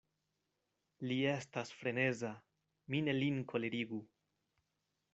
[1.11, 2.33] Li estas freneza;
[2.93, 4.05] mi ne lin kolerigu.